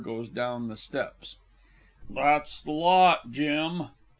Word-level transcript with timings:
goes 0.03 0.29
down 0.29 0.67
the 0.67 0.75
steps). 0.75 1.35
That's 2.11 2.59
the 2.63 2.71
lot, 2.71 3.29
Jim! 3.29 3.89